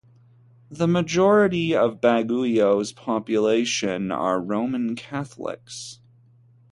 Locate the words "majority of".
0.87-2.01